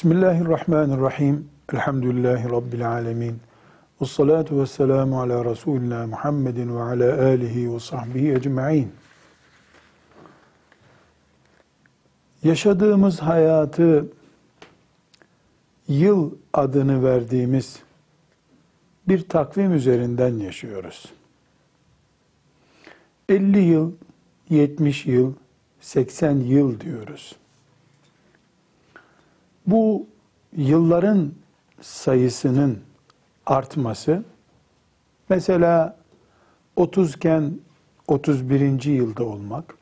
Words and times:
Bismillahirrahmanirrahim. 0.00 1.48
Elhamdülillahi 1.72 2.50
Rabbil 2.50 2.88
alemin. 2.88 3.40
Ve 4.00 4.06
salatu 4.06 4.60
ve 4.60 4.66
selamu 4.66 5.20
ala 5.20 5.44
Resulina 5.44 6.06
Muhammedin 6.06 6.76
ve 6.76 6.82
ala 6.82 7.26
alihi 7.26 7.74
ve 7.74 7.80
sahbihi 7.80 8.32
ecma'in. 8.32 8.92
Yaşadığımız 12.42 13.20
hayatı 13.20 14.06
yıl 15.88 16.30
adını 16.52 17.04
verdiğimiz 17.04 17.78
bir 19.08 19.28
takvim 19.28 19.74
üzerinden 19.74 20.34
yaşıyoruz. 20.34 21.12
50 23.28 23.58
yıl, 23.58 23.92
70 24.50 25.06
yıl, 25.06 25.34
80 25.80 26.36
yıl 26.36 26.80
diyoruz. 26.80 27.36
Bu 29.66 30.06
yılların 30.56 31.32
sayısının 31.80 32.78
artması 33.46 34.24
mesela 35.28 35.96
30 36.76 37.14
iken 37.14 37.60
31. 38.08 38.82
yılda 38.84 39.24
olmak, 39.24 39.74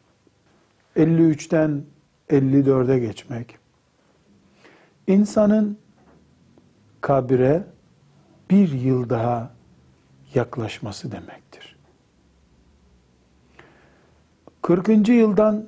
53'ten 0.97 1.85
54'e 2.31 2.99
geçmek, 2.99 3.59
insanın 5.07 5.79
kabire 7.01 7.65
bir 8.51 8.73
yıl 8.73 9.11
daha 9.11 9.51
yaklaşması 10.35 11.13
demektir. 11.13 11.77
40. 14.63 15.09
yıldan 15.09 15.67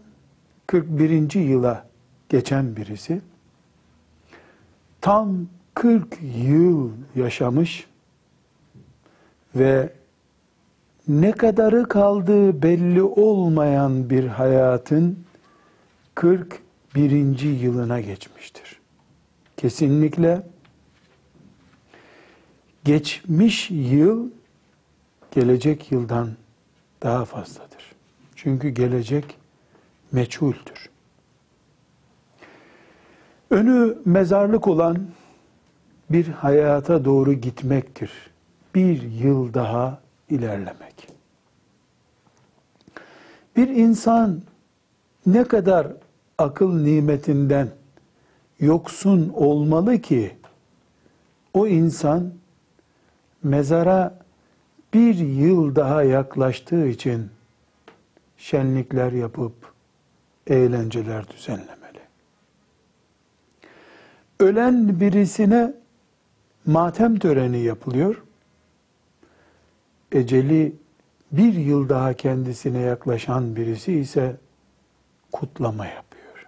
41. 0.67 1.34
yıla 1.34 1.87
geçen 2.29 2.77
birisi 2.77 3.21
tam 5.01 5.47
40 5.75 6.19
yıl 6.37 6.91
yaşamış 7.17 7.87
ve 9.55 9.93
ne 11.09 11.33
kadarı 11.33 11.89
kaldığı 11.89 12.62
belli 12.62 13.03
olmayan 13.03 14.11
bir 14.11 14.27
hayatın 14.27 15.19
41. 16.15 17.41
yılına 17.41 18.01
geçmiştir. 18.01 18.81
Kesinlikle 19.56 20.43
geçmiş 22.84 23.71
yıl 23.71 24.31
gelecek 25.31 25.93
yıldan 25.93 26.31
daha 27.03 27.25
fazladır. 27.25 27.93
Çünkü 28.37 28.69
gelecek 28.69 29.25
meçhuldür. 30.12 30.91
Önü 33.51 33.98
mezarlık 34.05 34.69
olan 34.69 34.98
bir 36.11 36.29
hayata 36.29 37.05
doğru 37.05 37.33
gitmektir. 37.33 38.11
Bir 38.75 39.03
yıl 39.03 39.55
daha 39.55 40.01
ilerlemek. 40.31 41.09
Bir 43.56 43.69
insan 43.69 44.43
ne 45.27 45.45
kadar 45.45 45.87
akıl 46.39 46.83
nimetinden 46.83 47.69
yoksun 48.61 49.33
olmalı 49.34 49.98
ki 49.98 50.37
o 51.55 51.67
insan 51.67 52.33
mezara 53.43 54.19
bir 54.95 55.15
yıl 55.15 55.77
daha 55.77 56.03
yaklaştığı 56.03 56.87
için 56.87 57.31
şenlikler 58.37 59.12
yapıp 59.12 59.53
eğlenceler 60.47 61.28
düzenlemeli. 61.28 61.80
Ölen 64.41 65.01
birisine 65.01 65.73
matem 66.67 67.19
töreni 67.19 67.59
yapılıyor. 67.59 68.23
Eceli 70.12 70.77
bir 71.33 71.55
yıl 71.55 71.89
daha 71.89 72.15
kendisine 72.15 72.79
yaklaşan 72.79 73.56
birisi 73.56 73.93
ise 73.93 74.37
kutlama 75.33 75.87
yapıyor. 75.87 76.47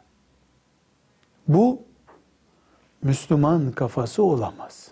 Bu 1.49 1.83
Müslüman 3.03 3.73
kafası 3.73 4.23
olamaz. 4.23 4.89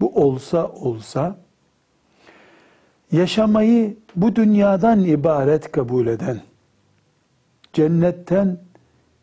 Bu 0.00 0.22
olsa 0.24 0.68
olsa 0.68 1.36
yaşamayı 3.12 3.96
bu 4.16 4.36
dünyadan 4.36 5.04
ibaret 5.04 5.72
kabul 5.72 6.06
eden, 6.06 6.40
cennetten 7.72 8.58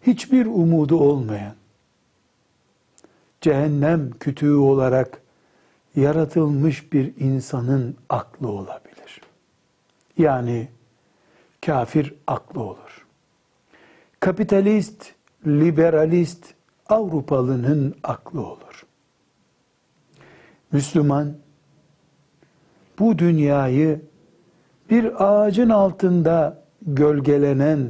hiçbir 0.01 0.45
umudu 0.45 0.97
olmayan, 0.97 1.53
cehennem 3.41 4.11
kütüğü 4.19 4.55
olarak 4.55 5.21
yaratılmış 5.95 6.93
bir 6.93 7.13
insanın 7.19 7.95
aklı 8.09 8.47
olabilir. 8.47 9.21
Yani 10.17 10.67
kafir 11.65 12.13
aklı 12.27 12.61
olur. 12.61 13.05
Kapitalist, 14.19 15.11
liberalist 15.47 16.53
Avrupalının 16.89 17.95
aklı 18.03 18.45
olur. 18.45 18.85
Müslüman 20.71 21.37
bu 22.99 23.19
dünyayı 23.19 24.01
bir 24.89 25.25
ağacın 25.25 25.69
altında 25.69 26.63
gölgelenen 26.81 27.89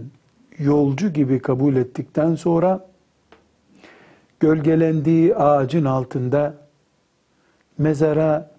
yolcu 0.57 1.13
gibi 1.13 1.39
kabul 1.39 1.75
ettikten 1.75 2.35
sonra 2.35 2.88
gölgelendiği 4.39 5.35
ağacın 5.35 5.85
altında 5.85 6.53
mezara 7.77 8.51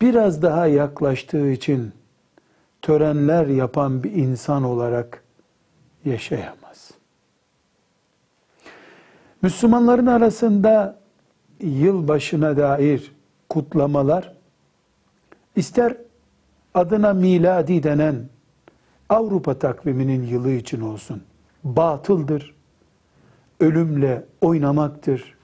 biraz 0.00 0.42
daha 0.42 0.66
yaklaştığı 0.66 1.50
için 1.50 1.92
törenler 2.82 3.46
yapan 3.46 4.02
bir 4.02 4.12
insan 4.12 4.64
olarak 4.64 5.22
yaşayamaz. 6.04 6.90
Müslümanların 9.42 10.06
arasında 10.06 10.98
yılbaşına 11.60 12.56
dair 12.56 13.12
kutlamalar 13.48 14.32
ister 15.56 15.96
adına 16.74 17.12
miladi 17.12 17.82
denen 17.82 18.28
Avrupa 19.08 19.58
takviminin 19.58 20.22
yılı 20.22 20.50
için 20.50 20.80
olsun 20.80 21.22
batıldır, 21.64 22.54
ölümle 23.60 24.24
oynamaktır, 24.40 25.34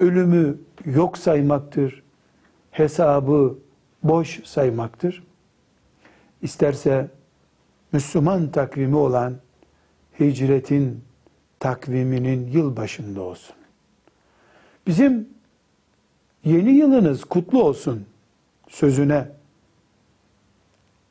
ölümü 0.00 0.58
yok 0.84 1.18
saymaktır, 1.18 2.02
hesabı 2.70 3.58
boş 4.02 4.44
saymaktır. 4.44 5.22
İsterse 6.42 7.08
Müslüman 7.92 8.50
takvimi 8.50 8.96
olan 8.96 9.34
hicretin 10.20 11.00
takviminin 11.60 12.46
yılbaşında 12.46 13.20
olsun. 13.22 13.56
Bizim 14.86 15.28
yeni 16.44 16.70
yılınız 16.70 17.24
kutlu 17.24 17.62
olsun 17.62 18.06
sözüne 18.68 19.28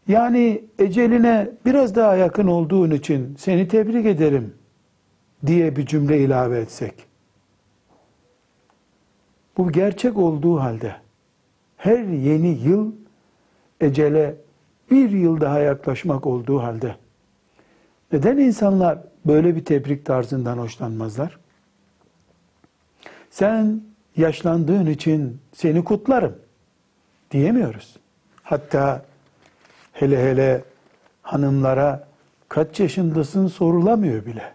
yani 0.07 0.63
eceline 0.79 1.51
biraz 1.65 1.95
daha 1.95 2.15
yakın 2.15 2.47
olduğun 2.47 2.91
için 2.91 3.35
seni 3.39 3.67
tebrik 3.67 4.05
ederim 4.05 4.53
diye 5.45 5.75
bir 5.75 5.85
cümle 5.85 6.19
ilave 6.19 6.59
etsek. 6.59 6.93
Bu 9.57 9.71
gerçek 9.71 10.17
olduğu 10.17 10.59
halde 10.59 10.95
her 11.77 12.03
yeni 12.03 12.47
yıl 12.47 12.91
ecele 13.81 14.35
bir 14.91 15.09
yıl 15.09 15.41
daha 15.41 15.59
yaklaşmak 15.59 16.27
olduğu 16.27 16.59
halde 16.59 16.95
neden 18.11 18.37
insanlar 18.37 18.99
böyle 19.25 19.55
bir 19.55 19.65
tebrik 19.65 20.05
tarzından 20.05 20.57
hoşlanmazlar? 20.57 21.39
Sen 23.29 23.81
yaşlandığın 24.17 24.85
için 24.85 25.39
seni 25.53 25.83
kutlarım 25.83 26.35
diyemiyoruz. 27.31 27.97
Hatta 28.43 29.05
hele 29.93 30.29
hele 30.29 30.63
hanımlara 31.21 32.07
kaç 32.49 32.79
yaşındasın 32.79 33.47
sorulamıyor 33.47 34.25
bile. 34.25 34.53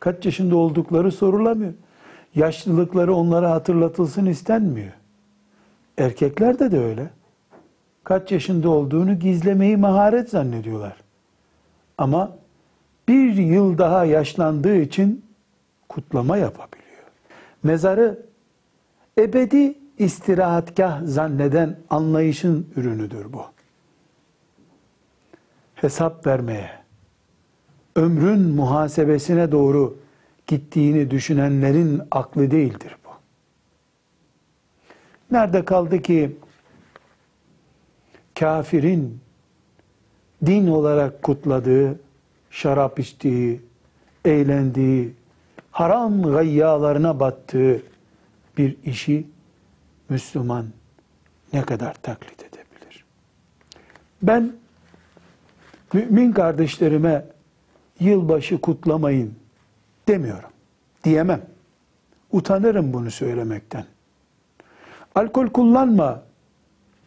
Kaç 0.00 0.26
yaşında 0.26 0.56
oldukları 0.56 1.12
sorulamıyor. 1.12 1.72
Yaşlılıkları 2.34 3.14
onlara 3.14 3.50
hatırlatılsın 3.50 4.26
istenmiyor. 4.26 4.92
Erkeklerde 5.98 6.70
de 6.70 6.78
öyle. 6.78 7.10
Kaç 8.04 8.32
yaşında 8.32 8.70
olduğunu 8.70 9.18
gizlemeyi 9.18 9.76
maharet 9.76 10.30
zannediyorlar. 10.30 10.96
Ama 11.98 12.36
bir 13.08 13.32
yıl 13.34 13.78
daha 13.78 14.04
yaşlandığı 14.04 14.76
için 14.76 15.24
kutlama 15.88 16.36
yapabiliyor. 16.36 16.88
Mezarı 17.62 18.26
ebedi 19.18 19.74
istirahatgah 19.98 21.00
zanneden 21.04 21.76
anlayışın 21.90 22.66
ürünüdür 22.76 23.32
bu. 23.32 23.42
Hesap 25.74 26.26
vermeye, 26.26 26.70
ömrün 27.98 28.40
muhasebesine 28.40 29.52
doğru 29.52 29.98
gittiğini 30.46 31.10
düşünenlerin 31.10 32.02
aklı 32.10 32.50
değildir 32.50 32.96
bu. 33.04 33.10
Nerede 35.30 35.64
kaldı 35.64 36.02
ki 36.02 36.36
kafirin 38.38 39.20
din 40.46 40.66
olarak 40.66 41.22
kutladığı, 41.22 42.00
şarap 42.50 42.98
içtiği, 42.98 43.60
eğlendiği, 44.24 45.14
haram 45.70 46.22
gayyalarına 46.22 47.20
battığı 47.20 47.82
bir 48.58 48.76
işi 48.84 49.26
Müslüman 50.08 50.66
ne 51.52 51.62
kadar 51.62 51.94
taklit 51.94 52.40
edebilir? 52.40 53.04
Ben 54.22 54.52
mümin 55.92 56.32
kardeşlerime 56.32 57.24
yılbaşı 58.00 58.60
kutlamayın 58.60 59.34
demiyorum. 60.08 60.50
Diyemem. 61.04 61.42
Utanırım 62.32 62.92
bunu 62.92 63.10
söylemekten. 63.10 63.84
Alkol 65.14 65.46
kullanma 65.46 66.22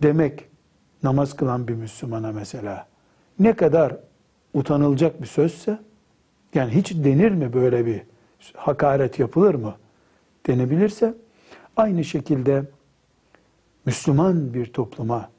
demek 0.04 0.46
namaz 1.04 1.36
kılan 1.36 1.68
bir 1.68 1.74
Müslümana 1.74 2.32
mesela 2.32 2.88
ne 3.40 3.54
kadar 3.54 3.96
utanılacak 4.54 5.22
bir 5.22 5.28
sözse 5.28 5.80
yani 6.54 6.72
hiç 6.72 6.94
denir 6.94 7.32
mi 7.32 7.54
böyle 7.54 7.86
bir 7.86 8.02
hakaret 8.56 9.20
yapılır 9.20 9.56
mı 9.56 9.76
denebilirse 10.48 11.14
aynı 11.78 12.04
şekilde 12.04 12.64
Müslüman 13.86 14.54
bir 14.54 14.66
topluma 14.66 15.30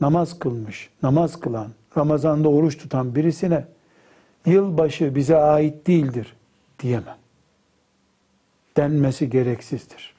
namaz 0.00 0.38
kılmış, 0.38 0.90
namaz 1.02 1.40
kılan, 1.40 1.68
Ramazan'da 1.96 2.48
oruç 2.48 2.78
tutan 2.78 3.14
birisine 3.14 3.64
yılbaşı 4.46 5.14
bize 5.14 5.36
ait 5.36 5.86
değildir 5.86 6.36
diyemem. 6.78 7.16
Denmesi 8.76 9.30
gereksizdir. 9.30 10.14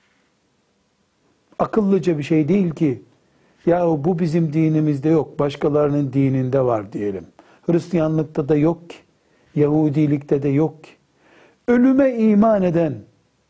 Akıllıca 1.59 2.17
bir 2.17 2.23
şey 2.23 2.47
değil 2.47 2.69
ki 2.69 3.01
ya 3.65 3.85
bu 3.87 4.19
bizim 4.19 4.53
dinimizde 4.53 5.09
yok, 5.09 5.39
başkalarının 5.39 6.13
dininde 6.13 6.61
var 6.61 6.93
diyelim. 6.93 7.27
Hristiyanlıkta 7.65 8.49
da 8.49 8.55
yok 8.55 8.89
ki, 8.89 8.95
Yahudilikte 9.55 10.43
de 10.43 10.49
yok 10.49 10.83
ki. 10.83 10.89
Ölüme 11.67 12.15
iman 12.15 12.63
eden, 12.63 12.95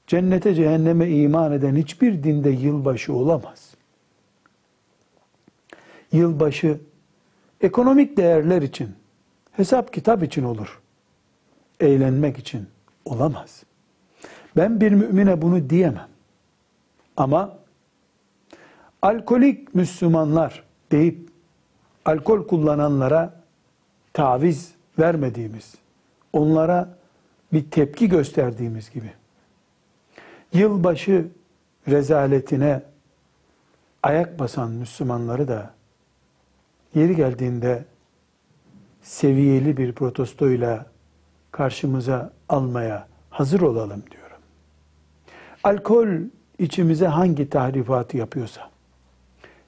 cennete 0.07 0.56
cehenneme 0.56 1.09
iman 1.09 1.51
eden 1.51 1.75
hiçbir 1.75 2.24
dinde 2.24 2.50
yılbaşı 2.50 3.13
olamaz. 3.13 3.74
Yılbaşı 6.12 6.79
ekonomik 7.62 8.18
değerler 8.18 8.62
için, 8.62 8.89
hesap 9.57 9.94
kitap 9.94 10.24
için 10.24 10.44
olur. 10.44 10.80
Eğlenmek 11.80 12.38
için 12.38 12.68
olamaz. 13.06 13.63
Ben 14.57 14.81
bir 14.81 14.92
mümine 14.92 15.42
bunu 15.42 15.69
diyemem. 15.69 16.07
Ama 17.18 17.57
alkolik 19.01 19.75
Müslümanlar 19.75 20.63
deyip 20.92 21.30
alkol 22.06 22.48
kullananlara 22.48 23.33
taviz 24.13 24.71
vermediğimiz, 25.00 25.75
onlara 26.33 26.98
bir 27.53 27.71
tepki 27.71 28.10
gösterdiğimiz 28.10 28.89
gibi 28.89 29.12
yılbaşı 30.53 31.27
rezaletine 31.88 32.81
ayak 34.03 34.39
basan 34.39 34.71
Müslümanları 34.71 35.48
da 35.48 35.74
yeri 36.95 37.15
geldiğinde 37.15 37.86
seviyeli 39.07 39.77
bir 39.77 39.92
protestoyla 39.94 40.86
karşımıza 41.51 42.33
almaya 42.50 43.07
hazır 43.30 43.62
olalım 43.62 44.04
diyorum. 44.12 44.38
Alkol 45.63 46.07
içimize 46.59 47.07
hangi 47.07 47.50
tahribatı 47.50 48.18
yapıyorsa, 48.18 48.69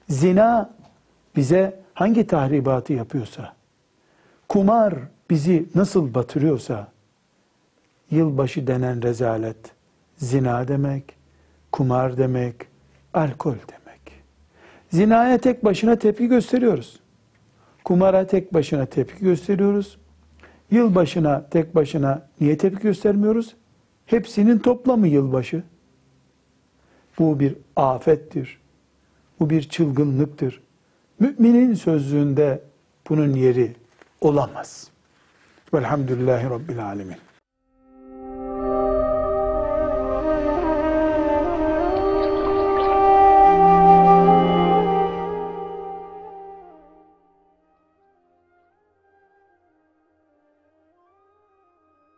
zina 0.09 0.74
bize 1.36 1.80
hangi 1.94 2.27
tahribatı 2.27 2.94
yapıyorsa, 2.94 3.53
kumar 4.47 4.94
bizi 5.30 5.65
nasıl 5.75 6.13
batırıyorsa, 6.13 6.88
yılbaşı 8.12 8.68
denen 8.68 9.01
rezalet, 9.01 9.71
zina 10.18 10.68
demek, 10.68 11.03
kumar 11.71 12.18
demek, 12.18 12.56
alkol 13.13 13.56
demek. 13.56 14.01
Zinaya 14.89 15.38
tek 15.38 15.65
başına 15.65 15.95
tepki 15.95 16.27
gösteriyoruz. 16.27 17.00
Kumara 17.84 18.28
tek 18.28 18.54
başına 18.54 18.86
tepki 18.86 19.24
gösteriyoruz. 19.24 19.98
Yılbaşına 20.72 21.46
tek 21.52 21.76
başına 21.76 22.28
niye 22.42 22.58
tepki 22.58 22.81
göstermiyoruz? 22.81 23.56
Hepsinin 24.06 24.60
toplamı 24.60 25.08
yılbaşı. 25.08 25.64
Bu 27.20 27.40
bir 27.40 27.56
afettir. 27.76 28.60
Bu 29.40 29.50
bir 29.50 29.70
çılgınlıktır. 29.70 30.62
Müminin 31.20 31.74
sözlüğünde 31.74 32.62
bunun 33.10 33.34
yeri 33.34 33.76
olamaz. 34.22 34.88
Velhamdülillahi 35.74 36.50
Rabbil 36.50 36.86
Alemin. 36.86 37.29